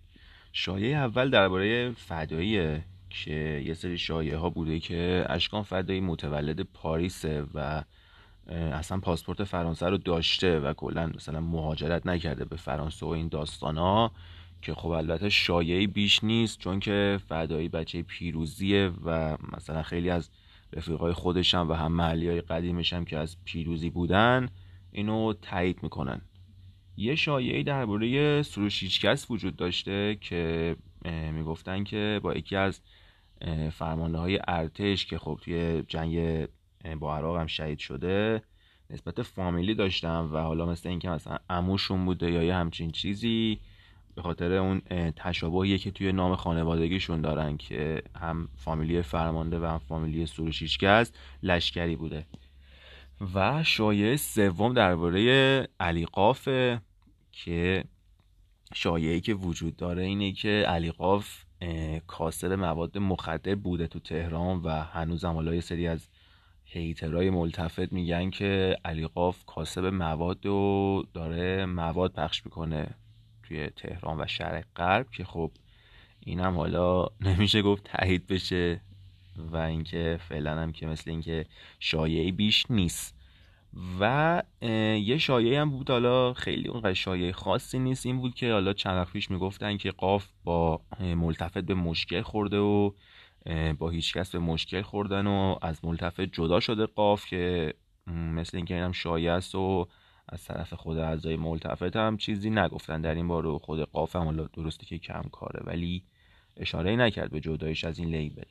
شایعه 0.53 0.97
اول 0.97 1.29
درباره 1.29 1.91
فدایی 1.91 2.81
که 3.09 3.63
یه 3.65 3.73
سری 3.73 3.97
شایعه 3.97 4.37
ها 4.37 4.49
بوده 4.49 4.79
که 4.79 5.25
اشکان 5.29 5.63
فدایی 5.63 6.01
متولد 6.01 6.61
پاریسه 6.61 7.45
و 7.53 7.83
اصلا 8.51 8.97
پاسپورت 8.97 9.43
فرانسه 9.43 9.89
رو 9.89 9.97
داشته 9.97 10.59
و 10.59 10.73
کلا 10.73 11.11
مثلا 11.15 11.41
مهاجرت 11.41 12.07
نکرده 12.07 12.45
به 12.45 12.55
فرانسه 12.55 13.05
و 13.05 13.09
این 13.09 13.27
داستان 13.27 13.77
ها 13.77 14.11
که 14.63 14.73
خب 14.73 14.87
البته 14.87 15.29
شایعی 15.29 15.87
بیش 15.87 16.23
نیست 16.23 16.59
چون 16.59 16.79
که 16.79 17.19
فدایی 17.27 17.69
بچه 17.69 18.01
پیروزیه 18.01 18.91
و 19.05 19.37
مثلا 19.57 19.83
خیلی 19.83 20.09
از 20.09 20.29
رفیقای 20.73 21.13
خودشم 21.13 21.69
و 21.69 21.73
هم 21.73 21.91
محلی 21.91 22.27
های 22.27 22.41
قدیمش 22.41 22.93
هم 22.93 23.05
که 23.05 23.17
از 23.17 23.37
پیروزی 23.45 23.89
بودن 23.89 24.49
اینو 24.91 25.33
تایید 25.33 25.83
می‌کنن. 25.83 26.21
یه 26.97 27.15
شایعی 27.15 27.63
درباره 27.63 28.41
سروش 28.41 28.83
هیچکس 28.83 29.31
وجود 29.31 29.55
داشته 29.55 30.17
که 30.21 30.75
می‌گفتن 31.31 31.83
که 31.83 32.19
با 32.23 32.33
یکی 32.33 32.55
از 32.55 32.81
فرمانده 33.71 34.17
های 34.17 34.39
ارتش 34.47 35.05
که 35.05 35.17
خب 35.17 35.39
توی 35.41 35.83
جنگ 35.87 36.47
با 36.99 37.17
عراق 37.17 37.37
هم 37.37 37.47
شهید 37.47 37.79
شده 37.79 38.41
نسبت 38.89 39.21
فامیلی 39.21 39.75
داشتم 39.75 40.29
و 40.33 40.37
حالا 40.37 40.65
مثل 40.65 40.89
اینکه 40.89 41.09
مثلا 41.09 41.37
عموشون 41.49 42.05
بوده 42.05 42.31
یا 42.31 42.43
یه 42.43 42.55
همچین 42.55 42.91
چیزی 42.91 43.59
به 44.15 44.21
خاطر 44.21 44.53
اون 44.53 44.81
تشابهیه 45.15 45.77
که 45.77 45.91
توی 45.91 46.11
نام 46.11 46.35
خانوادگیشون 46.35 47.21
دارن 47.21 47.57
که 47.57 48.01
هم 48.15 48.49
فامیلی 48.55 49.01
فرمانده 49.01 49.59
و 49.59 49.65
هم 49.65 49.77
فامیلی 49.77 50.25
سروشیچکس 50.25 51.11
لشکری 51.43 51.95
بوده. 51.95 52.25
و 53.35 53.63
شایعه 53.63 54.17
سوم 54.17 54.73
درباره 54.73 55.67
علی 55.79 56.05
قافه 56.05 56.81
که 57.31 57.83
شایعی 58.73 59.21
که 59.21 59.33
وجود 59.33 59.75
داره 59.75 60.03
اینه 60.03 60.31
که 60.31 60.65
علی 60.67 60.91
قاف 60.91 61.43
کاسب 62.07 62.51
مواد 62.51 62.97
مخدر 62.97 63.55
بوده 63.55 63.87
تو 63.87 63.99
تهران 63.99 64.61
و 64.63 64.69
هنوز 64.69 65.25
هم 65.25 65.53
یه 65.53 65.61
سری 65.61 65.87
از 65.87 66.07
هیترهای 66.65 67.29
ملتفت 67.29 67.93
میگن 67.93 68.29
که 68.29 68.77
علی 68.85 69.07
قاف 69.07 69.45
کاسب 69.45 69.85
مواد 69.85 70.45
و 70.45 71.03
داره 71.13 71.65
مواد 71.65 72.13
پخش 72.13 72.45
می‌کنه. 72.45 72.95
توی 73.53 73.69
تهران 73.69 74.21
و 74.21 74.27
شرق 74.27 74.65
غرب 74.75 75.11
که 75.11 75.23
خب 75.23 75.51
اینم 76.19 76.57
حالا 76.57 77.07
نمیشه 77.21 77.61
گفت 77.61 77.83
تایید 77.83 78.27
بشه 78.27 78.81
و 79.37 79.57
اینکه 79.57 80.19
فعلا 80.29 80.61
هم 80.61 80.71
که 80.71 80.87
مثل 80.87 81.11
اینکه 81.11 81.45
شایعی 81.79 82.31
بیش 82.31 82.65
نیست. 82.69 83.15
و 83.99 84.43
یه 85.01 85.17
شایعه 85.17 85.61
هم 85.61 85.69
بود 85.69 85.89
حالا 85.89 86.33
خیلی 86.33 86.67
اون 86.67 86.93
شایعه 86.93 87.31
خاصی 87.31 87.79
نیست. 87.79 88.05
این 88.05 88.17
بود 88.17 88.35
که 88.35 88.51
حالا 88.51 88.73
چند 88.73 88.97
وقت 88.97 89.13
پیش 89.13 89.31
می‌گفتن 89.31 89.77
که 89.77 89.91
قاف 89.91 90.27
با 90.43 90.81
ملتفت 90.99 91.57
به 91.57 91.73
مشکل 91.73 92.21
خورده 92.21 92.57
و 92.57 92.91
با 93.77 93.89
هیچکس 93.89 94.31
به 94.31 94.39
مشکل 94.39 94.81
خوردن 94.81 95.27
و 95.27 95.55
از 95.61 95.85
ملتفت 95.85 96.21
جدا 96.21 96.59
شده 96.59 96.85
قاف 96.85 97.25
که 97.25 97.73
مثل 98.07 98.57
اینکه 98.57 98.73
اینم 98.75 98.91
شایعه 98.91 99.31
است 99.31 99.55
و 99.55 99.87
از 100.33 100.43
طرف 100.43 100.73
خود 100.73 100.97
اعضای 100.97 101.35
ملتفت 101.35 101.95
هم 101.95 102.17
چیزی 102.17 102.49
نگفتن. 102.49 103.01
در 103.01 103.15
این 103.15 103.27
بار 103.27 103.45
و 103.45 103.59
خود 103.59 103.79
قاف 103.79 104.15
هم 104.15 104.49
درسته 104.53 104.85
که 104.85 104.97
کم 104.97 105.23
کاره 105.31 105.59
ولی 105.63 106.03
اشاره 106.57 106.95
نکرد 106.95 107.31
به 107.31 107.39
جدایش 107.39 107.83
از 107.83 107.99
این 107.99 108.09
لیبل. 108.09 108.43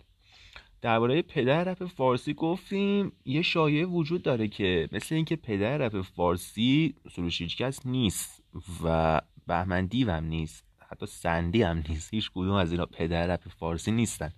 درباره 0.80 1.22
پدر 1.22 1.64
رپ 1.64 1.84
فارسی 1.86 2.34
گفتیم 2.34 3.12
یه 3.24 3.42
شایعه 3.42 3.86
وجود 3.86 4.22
داره 4.22 4.48
که 4.48 4.88
مثل 4.92 5.14
اینکه 5.14 5.36
پدر 5.36 5.78
رپ 5.78 6.00
فارسی 6.00 6.94
سروش 7.12 7.56
کس 7.56 7.86
نیست 7.86 8.42
و 8.84 9.20
بهمن 9.46 9.86
دیو 9.86 10.10
هم 10.10 10.24
نیست 10.24 10.64
حتی 10.88 11.06
سندی 11.06 11.62
هم 11.62 11.82
نیست. 11.88 12.14
هیچ 12.14 12.30
کدوم 12.34 12.52
از 12.52 12.72
اینا 12.72 12.86
پدر 12.86 13.26
رپ 13.26 13.48
فارسی 13.48 13.90
نیستن. 13.90 14.32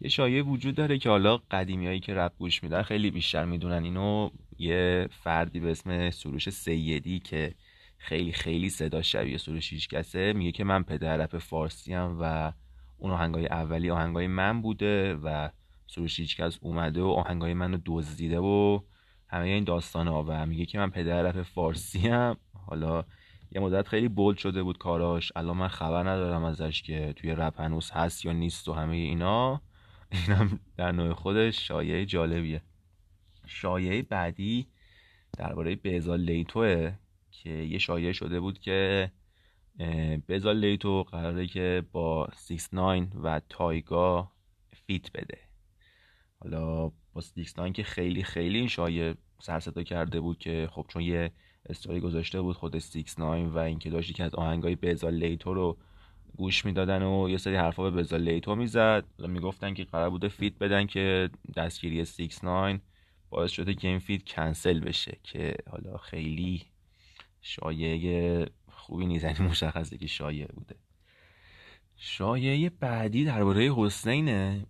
یه 0.00 0.08
شایعه 0.08 0.42
وجود 0.42 0.74
داره 0.74 0.98
که 0.98 1.08
حالا 1.08 1.36
قدیمی 1.36 1.86
هایی 1.86 2.00
که 2.00 2.14
رپ 2.14 2.32
گوش 2.38 2.62
میدن 2.62 2.82
خیلی 2.82 3.10
بیشتر 3.10 3.44
می‌دونن. 3.44 3.84
اینو 3.84 4.30
یه 4.58 5.08
فردی 5.10 5.60
به 5.60 5.70
اسم 5.70 6.10
سروش 6.10 6.50
سیدی 6.50 7.18
که 7.18 7.54
خیلی 7.98 8.32
خیلی 8.32 8.70
صدا 8.70 9.02
شبیه 9.02 9.38
سروش 9.38 9.72
هیچکسه 9.72 10.32
میگه 10.32 10.52
که 10.52 10.64
من 10.64 10.82
پدر 10.82 11.16
رپ 11.16 11.38
فارسی 11.38 11.94
هم 11.94 12.18
و 12.20 12.52
اون 12.98 13.10
آهنگای 13.10 13.46
اولی 13.46 13.90
آهنگای 13.90 14.26
من 14.26 14.62
بوده 14.62 15.14
و 15.14 15.48
سروش 15.86 16.20
هیچکس 16.20 16.58
اومده 16.60 17.02
و 17.02 17.06
آهنگای 17.06 17.54
منو 17.54 17.78
دزدیده 17.86 18.38
و 18.38 18.80
همه 19.28 19.46
این 19.46 19.64
داستان 19.64 20.08
و 20.08 20.46
میگه 20.46 20.66
که 20.66 20.78
من 20.78 20.90
پدر 20.90 21.22
رپ 21.22 21.42
فارسی 21.42 22.08
هم 22.08 22.36
حالا 22.66 23.04
یه 23.52 23.60
مدت 23.60 23.88
خیلی 23.88 24.08
بولد 24.08 24.38
شده 24.38 24.62
بود 24.62 24.78
کاراش. 24.78 25.32
الان 25.36 25.56
من 25.56 25.68
خبر 25.68 26.08
ندارم 26.08 26.44
ازش 26.44 26.82
که 26.82 27.12
توی 27.16 27.30
رپ 27.30 27.60
هنوز 27.60 27.90
هست 27.90 28.24
یا 28.24 28.32
نیست 28.32 28.68
و 28.68 28.72
همه 28.72 28.96
اینا. 28.96 29.62
اینم 30.14 30.60
در 30.76 30.92
نوع 30.92 31.14
خودش 31.14 31.68
شایعه 31.68 32.06
جالبیه. 32.06 32.62
شایعه 33.46 34.02
بعدی 34.02 34.66
درباره 35.38 35.74
بهزال 35.76 36.20
لیتوه 36.20 36.92
که 37.30 37.50
یه 37.50 37.78
شایعه 37.78 38.12
شده 38.12 38.40
بود 38.40 38.58
که 38.58 39.10
بهزاد 40.26 40.56
لیتو 40.56 41.02
قراره 41.02 41.46
که 41.46 41.82
با 41.92 42.28
69 42.48 43.08
و 43.22 43.40
تایگا 43.48 44.32
feat 44.86 45.12
بده. 45.12 45.38
حالا 46.40 46.92
با 47.12 47.20
69 47.20 47.72
که 47.72 47.82
خیلی 47.82 48.22
خیلی 48.22 48.58
این 48.58 48.68
شایعه 48.68 49.14
سرصدا 49.40 49.82
کرده 49.82 50.20
بود 50.20 50.38
که 50.38 50.68
خب 50.72 50.86
چون 50.88 51.02
یه 51.02 51.30
استوری 51.68 52.00
گذاشته 52.00 52.40
بود 52.40 52.56
خود 52.56 52.78
69 52.78 53.48
و 53.48 53.58
اینکه 53.58 53.90
داشتی 53.90 54.12
که 54.12 54.24
از 54.24 54.34
آهنگای 54.34 54.76
بهزاد 54.76 55.14
لیتو 55.14 55.54
رو 55.54 55.78
گوش 56.36 56.64
می‌دادن 56.64 57.02
و 57.02 57.28
یه 57.28 57.36
سری 57.36 57.56
حرفا 57.56 57.90
به 57.90 57.90
بزا 57.90 58.16
لیتو 58.16 58.54
می‌زد. 58.54 59.04
می‌گفتن 59.18 59.74
که 59.74 59.84
قرار 59.84 60.10
بوده 60.10 60.28
feat 60.28 60.58
بدن 60.58 60.86
که 60.86 61.30
دستگیری 61.56 62.04
69 62.04 62.80
باعث 63.30 63.50
شده 63.50 63.74
که 63.74 63.88
این 63.88 63.98
feat 63.98 64.24
کنسل 64.24 64.80
بشه 64.80 65.16
که 65.22 65.56
حالا 65.70 65.96
خیلی 65.96 66.62
شایعه 67.40 68.46
خوبی 68.72 69.06
نیست. 69.06 69.24
یعنی 69.24 69.48
مشخصه 69.48 69.98
که 69.98 70.06
شایعه 70.06 70.48
بوده. 70.54 70.74
شایعه 71.96 72.70
بعدی 72.70 73.24
درباره 73.24 73.72
حسینه. 73.76 74.66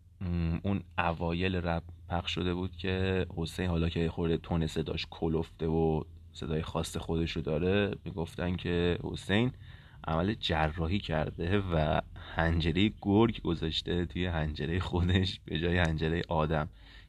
اون 0.62 0.83
اوایل 0.99 1.56
رپ 1.56 1.83
پخش 2.09 2.35
شده 2.35 2.54
بود 2.54 2.76
که 2.76 3.26
حسین 3.37 3.66
حالا 3.66 3.88
که 3.88 4.11
خورده 4.11 4.37
تون 4.37 4.66
صداش 4.66 5.06
کلفته 5.11 5.66
و 5.66 6.02
صدای 6.33 6.62
خاص 6.62 6.97
خودشو 6.97 7.40
داره 7.40 7.94
می‌گفتن 8.04 8.56
که 8.56 8.99
حسین 9.02 9.52
عمل 10.06 10.34
جراحی 10.34 10.99
کرده 10.99 11.58
و 11.58 12.00
هنجره 12.37 12.92
گرگ 13.02 13.42
گذاشته 13.42 14.06
توی 14.06 14.26
هنجره 14.26 14.80
خودش 14.80 15.40
به 15.44 15.58
جای 15.58 15.78
هنجره 15.78 16.23
آدم 16.28 16.68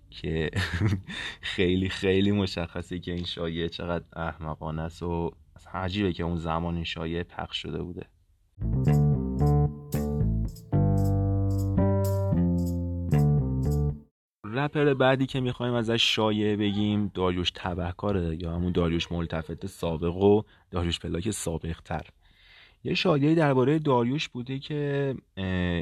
که 0.09 0.51
خیلی 1.55 1.89
خیلی 1.89 2.31
مشخصه 2.31 2.99
که 2.99 3.11
این 3.11 3.25
شایعه 3.25 3.69
چقدر 3.69 4.05
احمقانه 4.15 4.81
است 4.81 5.03
و 5.03 5.31
عجیبه 5.73 6.13
که 6.13 6.23
اون 6.23 6.37
زمان 6.37 6.75
این 6.75 6.83
شایعه 6.83 7.23
پخش 7.23 7.57
شده 7.57 7.83
بوده. 7.83 8.05
رپر 14.43 14.93
بعدی 14.93 15.25
که 15.25 15.39
می‌خوایم 15.39 15.73
ازش 15.73 16.15
شایعه 16.15 16.55
بگیم 16.55 17.11
داریوش 17.13 17.51
تبهکاره 17.55 18.37
یا 18.41 18.55
همون 18.55 18.71
داریوش 18.71 19.11
ملتفت 19.11 19.65
سابق 19.65 20.15
و 20.15 20.41
داریوش 20.71 20.99
پلاک 20.99 21.31
سابق 21.31 21.81
تر 21.81 22.07
یه 22.85 22.93
شایعه 22.93 23.35
درباره 23.35 23.79
داریوش 23.79 24.29
بوده 24.29 24.59
که 24.59 25.15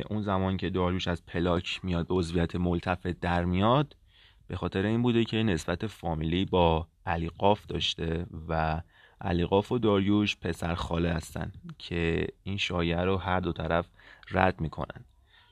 اون 0.10 0.22
زمان 0.22 0.58
که 0.58 0.70
داریوش 0.70 1.08
از 1.08 1.26
پلاک 1.26 1.80
میاد 1.84 2.08
به 2.08 2.14
عضویت 2.14 2.56
ملتفت 2.56 3.08
در 3.08 3.46
میاد 3.46 3.96
به 4.48 4.56
خاطر 4.56 4.86
این 4.86 5.02
بوده 5.02 5.24
که 5.24 5.44
نسبت 5.44 5.88
فامیلی 5.88 6.46
با 6.46 6.88
علی 7.06 7.30
قاف 7.38 7.66
داشته 7.66 8.26
و 8.48 8.82
علی 9.22 9.46
قاف 9.46 9.72
و 9.72 9.78
داریوش 9.80 10.38
پسر 10.38 10.76
خاله 10.76 11.10
هستن 11.14 11.52
که 11.78 12.28
این 12.44 12.58
شایعه 12.58 13.04
رو 13.04 13.18
هر 13.18 13.40
دو 13.40 13.52
طرف 13.52 13.88
رد 14.32 14.62
می‌کنن. 14.62 15.06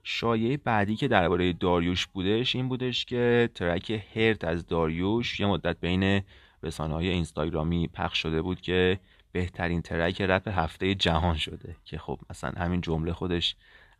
شایعه 0.03 0.57
بعدی 0.57 0.95
که 0.95 1.07
درباره 1.07 1.53
داریوش 1.53 2.07
بودش 2.07 2.55
این 2.55 2.69
بودش 2.69 3.05
که 3.05 3.49
ترک 3.55 4.03
هرت 4.15 4.43
از 4.43 4.67
داریوش 4.67 5.39
یه 5.39 5.47
مدت 5.47 5.79
بین 5.79 6.21
رسانه 6.63 6.93
های 6.93 7.09
اینستاگرامی 7.09 7.87
پخش 7.87 8.17
شده 8.21 8.41
بود 8.41 8.61
که 8.61 8.99
بهترین 9.31 9.81
ترک 9.81 10.21
رپ 10.21 10.47
هفته 10.47 10.95
جهان 10.95 11.37
شده 11.37 11.75
که 11.85 11.97
خب 11.97 12.19
مثلا 12.29 12.51
همین 12.57 12.81
جمله 12.81 13.13
خودش 13.13 13.55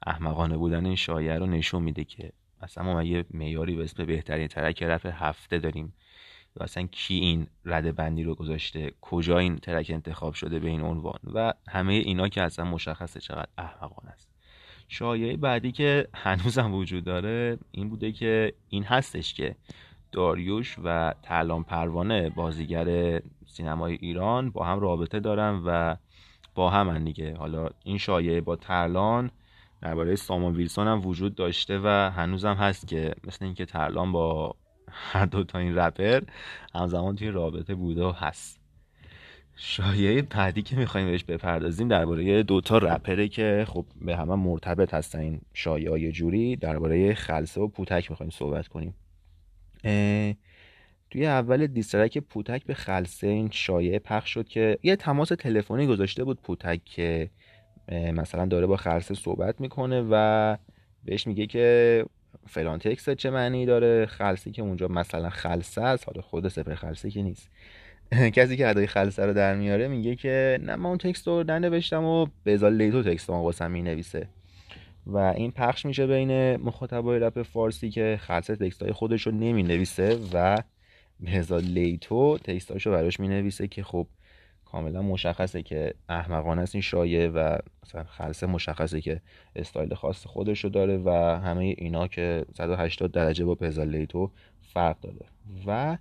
احمقانه 0.06 0.58
بودن 0.58 0.86
این 0.86 0.96
شایعه 0.96 1.40
رو 1.40 1.46
نشون 1.46 1.84
میده 1.84 2.04
که 2.04 2.32
مثلا 2.64 2.84
ما 2.84 3.04
یه 3.04 3.26
معیاری 3.34 3.76
به 3.76 3.84
اسم 3.84 4.06
بهترین 4.06 4.48
ترک 4.48 4.84
رپ 4.84 5.06
هفته 5.06 5.60
داریم. 5.60 5.94
و 6.56 6.64
اصلا 6.64 6.88
کی 6.88 7.14
این 7.16 7.48
رده 7.66 7.92
بندی 7.92 8.24
رو 8.24 8.36
گذاشته؟ 8.36 8.92
کجا 9.02 9.38
این 9.38 9.58
ترک 9.58 9.92
انتخاب 9.94 10.34
شده 10.34 10.60
به 10.60 10.68
این 10.68 10.82
عنوان؟ 10.82 11.20
و 11.34 11.54
همه 11.68 11.94
اینا 11.94 12.28
که 12.28 12.42
اصلا 12.42 12.66
مشخصه 12.66 13.20
چقدر 13.20 13.50
احمقانه 13.58 14.12
است. 14.12 14.30
شایعه 14.88 15.38
بعدی 15.38 15.72
که 15.72 16.08
هنوزم 16.14 16.74
وجود 16.74 17.04
داره 17.04 17.58
این 17.72 17.90
بوده 17.90 18.12
که 18.12 18.54
این 18.70 18.84
هستش 18.84 19.34
که 19.34 19.56
داریوش 20.12 20.78
و 20.84 21.14
تلان 21.24 21.64
پروانه 21.64 22.30
بازیگر 22.30 23.20
سینمای 23.48 23.98
ایران 24.02 24.50
با 24.50 24.66
هم 24.66 24.80
رابطه 24.80 25.20
دارن 25.20 25.62
و 25.66 25.96
با 26.56 26.70
هم 26.70 27.00
دیگه. 27.00 27.36
حالا 27.36 27.70
این 27.84 27.98
شایعه 27.98 28.42
با 28.42 28.56
ترلان 28.56 29.32
درباره 29.82 30.16
سامان 30.16 30.56
ویلسون 30.56 30.88
هم 30.88 31.06
وجود 31.06 31.36
داشته 31.36 31.80
و 31.84 32.12
هنوزم 32.16 32.54
هست 32.54 32.88
که 32.88 33.16
مثل 33.28 33.46
اینکه 33.46 33.66
ترلان 33.66 34.12
با 34.12 34.56
هر 34.92 35.26
دو 35.26 35.44
تا 35.44 35.60
این 35.60 35.76
رپر 35.76 36.22
همزمان 36.76 37.16
توی 37.16 37.32
رابطه 37.32 37.76
بوده 37.76 38.04
و 38.04 38.12
هست. 38.12 38.62
شایعه 39.56 40.22
بعدی 40.22 40.62
که 40.62 40.76
می‌خوایم 40.76 41.08
بهش 41.08 41.24
بپردازیم 41.24 41.88
درباره 41.88 42.44
دوتا 42.44 42.78
رپره 42.78 43.28
که 43.28 43.66
خب 43.68 43.86
به 44.02 44.18
همه 44.18 44.36
مرتبط 44.36 44.94
هستن 44.94 45.20
این 45.20 45.42
شایعه 45.54 46.12
جوری. 46.12 46.56
درباره 46.56 47.14
خلصه 47.14 47.62
و 47.62 47.68
پوتک 47.68 48.12
می‌خوایم 48.12 48.30
صحبت 48.30 48.68
کنیم. 48.68 48.96
توی 51.10 51.26
اول 51.26 51.68
دیسترک 51.68 52.18
پوتک 52.18 52.64
به 52.66 52.74
خلصه 52.74 53.28
این 53.28 53.50
شایعه 53.52 54.00
پخش 54.00 54.30
شد 54.34 54.48
که 54.48 54.78
یه 54.84 54.96
تماس 54.96 55.30
تلفنی 55.30 55.88
گذاشته 55.88 56.24
بود 56.24 56.42
پوتک 56.42 56.82
که 56.86 57.30
مثلا 57.92 58.46
داره 58.46 58.68
با 58.68 58.78
خلسه 58.78 59.14
صحبت 59.14 59.62
می‌کنه 59.62 60.08
و 60.12 60.58
بهش 61.06 61.28
میگه 61.28 61.48
که 61.48 62.06
فلان 62.48 62.80
text 62.80 63.14
چه 63.14 63.30
معنی 63.30 63.66
داره 63.66 64.06
خلسه 64.06 64.52
که 64.52 64.62
اونجا 64.62 64.88
مثلا 64.88 65.30
خلسه 65.30 65.82
است 65.82 66.08
حالا 66.08 66.22
خود 66.22 66.48
سپر 66.48 66.76
خلسه 66.76 67.10
که 67.10 67.22
نیست. 67.22 67.50
کسی 68.36 68.58
که 68.58 68.68
ادای 68.68 68.88
خلسه 68.88 69.26
رو 69.26 69.34
در 69.34 69.56
میاره 69.56 69.88
میگه 69.88 70.16
که 70.16 70.60
نه 70.62 70.76
من 70.76 70.86
اون 70.86 70.98
text 70.98 71.28
رو 71.28 71.44
ننوشتم 71.44 72.04
و 72.04 72.28
بهزاد 72.44 72.78
لیتو 72.78 73.04
text 73.04 73.30
رو 73.30 73.36
واسم 73.36 73.72
می‌نویسه. 73.72 74.28
و 75.08 75.18
این 75.18 75.52
پخش 75.52 75.86
میشه 75.86 76.08
بین 76.08 76.56
مخاطبای 76.56 77.20
رپ 77.20 77.42
فارسی 77.42 77.90
که 77.90 78.20
خلسه 78.22 78.56
text 78.56 78.84
های 78.84 78.92
خودش 78.92 79.28
رو 79.28 79.32
نمی 79.32 79.64
نویسه 79.64 80.20
و 80.34 80.58
به 81.20 81.58
لیتو 81.58 82.38
text 82.38 82.72
رو 82.72 82.92
براش 82.92 83.20
می 83.20 83.28
نویسه 83.28 83.68
که 83.68 83.84
خب 83.84 84.08
کاملا 84.66 85.02
مشخصه 85.02 85.62
که 85.62 85.94
احمقانه 86.10 86.62
است 86.62 86.76
این 86.76 86.82
شایعه 86.82 87.28
و 87.28 87.58
مثلا 87.84 88.04
خلصه 88.04 88.48
مشخصه 88.48 89.02
که 89.02 89.22
استایل 89.56 89.94
خاص 89.94 90.26
خودش 90.26 90.64
رو 90.64 90.70
داره 90.70 90.98
و 90.98 91.10
همه 91.44 91.64
اینا 91.78 92.08
که 92.08 92.46
180 92.58 93.12
درجه 93.12 93.46
با 93.46 93.58
لیتو 93.62 94.32
فرق 94.74 95.00
داره. 95.00 95.26
و 95.68 95.98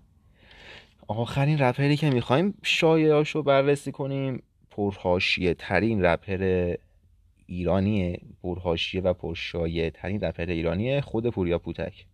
آخرین 1.09 1.59
رپری 1.59 1.97
که 1.97 2.11
می‌خوایم 2.11 2.55
شایعاش 2.63 3.31
رو 3.31 3.43
بررسی 3.43 3.93
کنیم 3.93 4.43
پرهاشیه 4.71 5.55
ترین 5.55 6.05
رپر 6.05 6.75
ایرانیه 7.51 8.21
پرهاشیه 8.43 9.01
و 9.01 9.13
پرشایعه 9.13 9.91
ترین 9.91 10.21
رپر 10.21 10.45
ایرانیه 10.45 11.01
خود 11.01 11.31
پوریا 11.31 11.59
پوتک. 11.59 12.07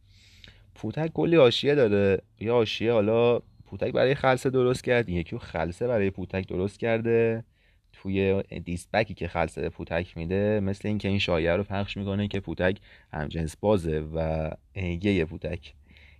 پوتک 0.74 1.12
کلی 1.12 1.36
آشیه 1.36 1.74
داره. 1.74 2.22
یه 2.40 2.52
آشیه 2.52 2.92
حالا 2.92 3.38
پوتک 3.66 3.92
برای 3.92 4.14
خلصه 4.14 4.50
درست 4.50 4.84
کرد. 4.84 5.08
یکی 5.08 5.38
خلصه 5.38 5.86
برای 5.86 6.10
پوتک 6.10 6.48
درست 6.48 6.80
کرده. 6.80 7.44
توی 7.92 8.42
دیسبکی 8.42 9.14
که 9.14 9.28
خلصه 9.28 9.68
پوتک 9.68 10.16
میده 10.16 10.60
مثل 10.60 10.88
اینکه 10.88 11.08
این 11.08 11.18
شایعه 11.18 11.56
رو 11.56 11.62
پخش 11.62 11.96
می‌کنه 11.96 12.28
که 12.28 12.40
پوتک 12.40 12.78
همجنس 13.12 13.56
بازه 13.56 14.00
و 14.00 14.50
یه 14.74 15.24
پوتک. 15.24 15.74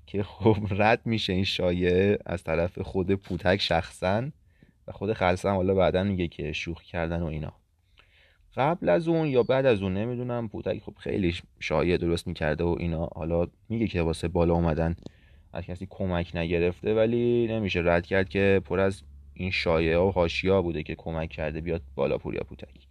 که 0.06 0.22
خب 0.22 0.56
رد 0.70 1.00
میشه 1.04 1.32
این 1.32 1.44
شایعه 1.44 2.18
از 2.26 2.44
طرف 2.44 2.78
خود 2.78 3.14
پوتک 3.14 3.56
شخصا 3.56 4.30
و 4.88 4.92
خود 4.92 5.12
خلصه 5.12 5.48
هم 5.48 5.56
حالا 5.56 5.74
بعدا 5.74 6.04
میگه 6.04 6.28
که 6.28 6.52
شوخ 6.52 6.82
کردن 6.82 7.22
و 7.22 7.26
اینا. 7.26 7.52
قبل 8.56 8.88
از 8.88 9.08
اون 9.08 9.28
یا 9.28 9.42
بعد 9.42 9.66
از 9.66 9.82
اون 9.82 9.94
نمی‌دونم. 9.94 10.48
پوتک 10.48 10.78
خب 10.78 10.94
خیلی 10.98 11.34
شایعه 11.60 11.96
درست 11.96 12.26
می‌کرده 12.26 12.64
و 12.64 12.76
اینا. 12.78 13.08
حالا 13.14 13.46
میگه 13.68 13.86
که 13.86 14.02
واسه 14.02 14.28
بالا 14.28 14.54
اومدن 14.54 14.96
از 15.52 15.64
کسی 15.64 15.86
کمک 15.90 16.36
نگرفته 16.36 16.94
ولی 16.94 17.46
نمیشه 17.50 17.80
رد 17.84 18.06
کرد 18.06 18.28
که 18.28 18.60
پر 18.64 18.80
از 18.80 19.02
این 19.34 19.50
شایعه 19.50 19.98
و 19.98 20.10
حاشیه 20.10 20.60
بوده 20.60 20.82
که 20.82 20.94
کمک 20.94 21.28
کرده 21.28 21.60
بیاد 21.60 21.82
بالا 21.94 22.18
پوریا 22.18 22.42
پوتک. 22.48 22.86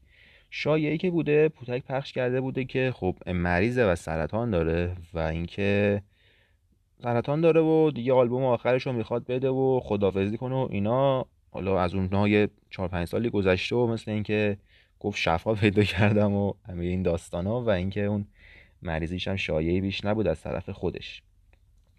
شایعه 0.49 0.97
که 0.97 1.11
بوده 1.11 1.49
پوتک 1.49 1.83
پخش 1.83 2.13
کرده 2.13 2.41
بوده 2.41 2.65
که 2.65 2.93
خب 2.95 3.15
مریضه 3.27 3.85
و 3.85 3.95
سرطان 3.95 4.51
داره 4.51 4.95
و 5.13 5.19
اینکه 5.19 6.01
سرطان 7.03 7.41
داره 7.41 7.61
و 7.61 7.91
دیگه 7.95 8.13
آلبوم 8.13 8.43
آخرش 8.43 8.87
رو 8.87 8.93
می‌خواد 8.93 9.25
بده 9.25 9.49
و 9.49 9.79
خدافزی 9.83 10.37
کنه 10.37 10.55
و 10.55 10.67
اینا. 10.71 11.25
حالا 11.51 11.81
از 11.81 11.95
اونها 11.95 12.27
یه 12.27 12.49
چهار 12.69 12.87
پنج 12.87 13.07
سالی 13.07 13.29
گذشته 13.29 13.75
و 13.75 13.87
مثل 13.87 14.11
اینکه 14.11 14.57
گفت 15.05 15.17
شفا 15.17 15.53
پیدا 15.53 15.83
کردم 15.83 16.33
و 16.33 16.53
همه 16.69 16.85
این 16.85 17.03
داستان 17.03 17.47
ها 17.47 17.61
و 17.61 17.69
اینکه 17.69 18.03
اون 18.03 18.25
مریضیش 18.81 19.27
هم 19.27 19.35
شایعی 19.35 19.81
بیش 19.81 20.05
نبود 20.05 20.27
از 20.27 20.41
طرف 20.41 20.69
خودش. 20.69 21.21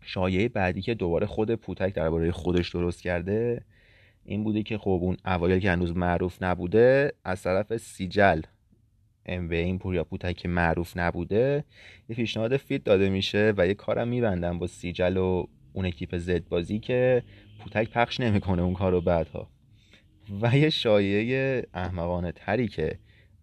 شایعه 0.00 0.48
بعدی 0.48 0.82
که 0.82 0.94
دوباره 0.94 1.26
خود 1.26 1.54
پوتک 1.54 1.94
درباره 1.94 2.32
خودش 2.32 2.68
درست 2.68 3.02
کرده 3.02 3.64
این 4.24 4.44
بوده 4.44 4.62
که 4.62 4.78
خب 4.78 4.98
اون 5.02 5.16
اوایل 5.24 5.58
که 5.58 5.70
هنوز 5.70 5.96
معروف 5.96 6.42
نبوده 6.42 7.12
از 7.24 7.42
طرف 7.42 7.76
سیجل 7.76 8.40
به 9.24 9.56
این 9.56 9.78
پوریا 9.78 10.04
پوتک 10.04 10.36
که 10.36 10.48
معروف 10.48 10.96
نبوده 10.96 11.64
یه 12.08 12.16
پیشنهاد 12.16 12.56
feat 12.56 12.84
داده 12.84 13.08
میشه 13.08 13.54
و 13.56 13.66
یه 13.66 13.74
کارم 13.74 14.08
می‌بندن 14.08 14.58
با 14.58 14.66
سیجل 14.66 15.16
و 15.16 15.46
اون 15.72 15.86
اکیپ 15.86 16.16
زد 16.16 16.48
بازی 16.48 16.78
که 16.78 17.22
پوتک 17.60 17.90
پخش 17.90 18.20
نمی‌کنه 18.20 18.62
اون 18.62 18.74
کارو 18.74 19.00
بعدها. 19.00 19.55
و 20.42 20.56
یه 20.56 20.70
شایعه 20.70 21.66
احمقانه 21.74 22.32
تری 22.32 22.68
که 22.68 22.98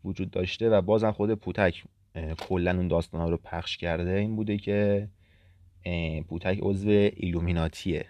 وجود 0.06 0.32
داشته 0.32 0.70
و 0.70 0.82
بازم 0.82 1.12
خود 1.12 1.34
پوتک 1.34 1.84
کلا 2.40 2.78
اون 2.78 2.88
داستان 2.88 3.22
ها 3.22 3.30
رو 3.30 3.38
پخش 3.38 3.78
کرده 3.78 4.12
این 4.12 4.36
بوده 4.36 4.58
که 4.58 5.08
پوتک 6.28 6.60
عضو 6.62 6.90
ایلومیناتیه. 6.90 8.06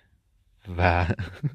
و 0.77 1.05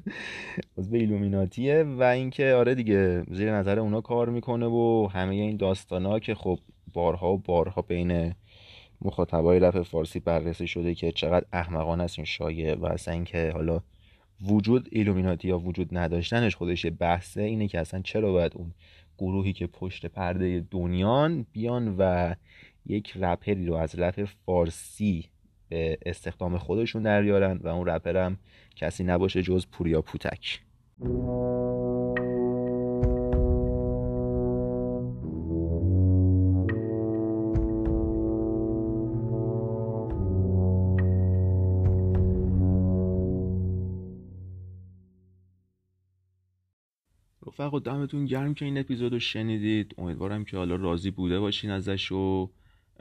عضو 0.77 0.95
ایلومیناتیه 0.95 1.83
و 1.83 2.03
اینکه 2.03 2.53
آره 2.53 2.75
دیگه 2.75 3.23
زیر 3.31 3.51
نظر 3.51 3.79
اونا 3.79 4.01
کار 4.01 4.29
می‌کنه 4.29 4.65
و 4.65 5.09
همه 5.13 5.35
این 5.35 5.57
داستانا 5.57 6.19
که 6.19 6.35
خب 6.35 6.59
بارها 6.93 7.33
و 7.33 7.37
بارها 7.37 7.81
بین 7.81 8.33
مخاطبای 9.01 9.59
رپ 9.59 9.81
فارسی 9.81 10.19
بررسی 10.19 10.67
شده 10.67 10.95
که 10.95 11.11
چقدر 11.11 11.45
احمقانه 11.53 12.03
است 12.03 12.19
این 12.19 12.25
شایعه 12.25 12.75
و 12.75 12.85
اصلا 12.85 13.13
اینکه 13.13 13.51
حالا 13.53 13.81
وجود 14.41 14.89
ایلومیناتی 14.91 15.47
یا 15.47 15.59
وجود 15.59 15.97
نداشتنش 15.97 16.55
خودش 16.55 16.85
بحثه 16.99 17.41
اینه 17.41 17.67
که 17.67 17.79
اصلا 17.79 18.01
چرا 18.01 18.31
باید 18.31 18.51
اون 18.55 18.73
گروهی 19.17 19.53
که 19.53 19.67
پشت 19.67 20.05
پرده 20.05 20.65
دنیان 20.71 21.45
بیان 21.51 21.95
و 21.97 22.33
یک 22.85 23.13
رپری 23.17 23.65
رو 23.65 23.73
از 23.75 23.99
رپ 23.99 24.23
فارسی 24.45 25.25
به 25.69 25.97
استخدام 26.05 26.57
خودشون 26.57 27.03
دریارن 27.03 27.57
و 27.57 27.67
اون 27.67 27.87
رپرم 27.87 28.37
کسی 28.75 29.03
نباشه 29.03 29.41
جز 29.41 29.65
پوریا 29.71 30.01
پوتک. 30.01 30.59
رفقا 47.59 47.79
دمتون 47.79 48.25
گرم 48.25 48.53
که 48.53 48.65
این 48.65 48.77
اپیزود 48.77 49.13
رو 49.13 49.19
شنیدید. 49.19 49.95
امیدوارم 49.97 50.45
که 50.45 50.57
حالا 50.57 50.75
راضی 50.75 51.11
بوده 51.11 51.39
باشین 51.39 51.71
ازش 51.71 52.11
و 52.11 52.49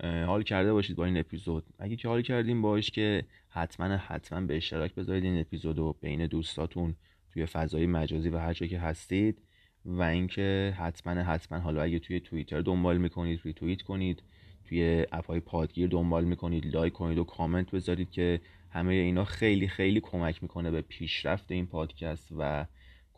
حال 0.03 0.43
کرده 0.43 0.73
باشید 0.73 0.97
با 0.97 1.05
این 1.05 1.17
اپیزود. 1.17 1.65
اگه 1.79 1.97
که 1.97 2.09
حال 2.09 2.23
کردین 2.23 2.63
باش 2.63 2.91
که 2.91 3.25
حتما 3.49 3.87
حتما 3.87 4.41
به 4.41 4.57
اشتراک 4.57 4.95
بذارید 4.95 5.25
این 5.25 5.41
اپیزود 5.41 5.79
رو 5.79 5.97
بین 6.01 6.27
دوستاتون 6.27 6.95
توی 7.33 7.47
فضای 7.47 7.87
مجازی 7.87 8.29
و 8.29 8.39
هر 8.39 8.53
جا 8.53 8.67
که 8.67 8.79
هستید. 8.79 9.39
و 9.85 10.03
اینکه 10.03 10.75
حتما 10.79 11.13
حتما 11.13 11.59
حالا 11.59 11.83
اگه 11.83 11.99
توی 11.99 12.21
توییتر 12.21 12.61
دنبال 12.61 12.99
می‌کنید 12.99 13.41
ریتوییت 13.45 13.83
کنید. 13.83 14.23
توی 14.69 15.07
app 15.13 15.30
های 15.30 15.41
پادگیر 15.41 15.89
دنبال 15.89 16.25
می‌کنید 16.25 16.75
لایک 16.75 16.93
کنید 16.93 17.19
و 17.19 17.25
کامنت 17.25 17.71
بذارید 17.71 18.11
که 18.11 18.41
همه 18.71 18.95
اینا 18.95 19.25
خیلی 19.25 19.69
خیلی 19.69 20.01
کمک 20.01 20.43
می‌کنه 20.43 20.71
به 20.71 20.81
پیشرفت 20.81 21.53
این 21.53 21.67
پادکست 21.67 22.29
و 22.39 22.67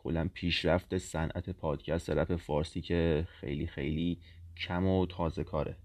کلا 0.03 0.29
پیشرفت 0.33 0.97
صنعت 0.97 1.49
پادکست 1.49 2.09
رپ 2.09 2.35
فارسی 2.35 2.81
که 2.81 3.27
خیلی 3.39 3.67
خیلی 3.67 4.17
کم 4.57 4.85
و 4.85 5.05
تازه 5.05 5.43
کاره. 5.43 5.75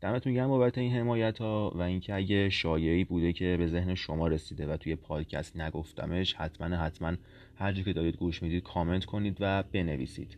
دمتون 0.00 0.34
گرم 0.34 0.48
بابت 0.48 0.78
این 0.78 0.92
حمایت 0.92 1.38
ها 1.38 1.72
و 1.74 1.80
اینکه 1.80 2.14
اگه 2.14 2.50
شایعی 2.50 3.04
بوده 3.04 3.32
که 3.32 3.56
به 3.58 3.66
ذهن 3.66 3.94
شما 3.94 4.28
رسیده 4.28 4.66
و 4.66 4.76
توی 4.76 4.96
پادکست 4.96 5.56
نگفتمش 5.56 6.34
حتما 6.34 6.76
حتما 6.76 7.12
هر 7.56 7.72
جا 7.72 7.82
که 7.82 7.92
دارید 7.92 8.16
گوش 8.16 8.42
می‌دید 8.42 8.62
کامنت 8.62 9.04
کنید 9.04 9.36
و 9.40 9.62
بنویسید. 9.62 10.36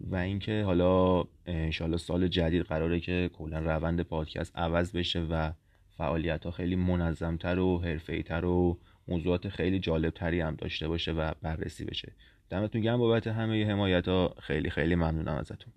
و 0.00 0.16
اینکه 0.16 0.62
حالا 0.66 1.24
انشالله 1.46 1.96
سال 1.96 2.28
جدید 2.28 2.62
قراره 2.62 3.00
که 3.00 3.30
کلا 3.32 3.58
روند 3.58 4.00
پادکست 4.00 4.56
عوض 4.56 4.96
بشه 4.96 5.20
و 5.20 5.52
فعالیت 5.96 6.44
ها 6.44 6.50
خیلی 6.50 6.76
منظمتر 6.76 7.58
و 7.58 7.78
حرفه‌ای‌تر 7.78 8.44
و 8.44 8.78
موضوعات 9.08 9.48
خیلی 9.48 9.78
جالبتری 9.78 10.40
هم 10.40 10.54
داشته 10.54 10.88
باشه 10.88 11.12
و 11.12 11.32
بررسی 11.42 11.84
بشه. 11.84 12.12
دمتون 12.52 12.80
گرم 12.80 12.98
بابت 12.98 13.26
همه 13.26 13.66
حمایت 13.66 14.08
ها 14.08 14.34
خیلی 14.40 14.70
خیلی 14.70 14.94
ممنونم 14.94 15.34
ازتون. 15.34 15.72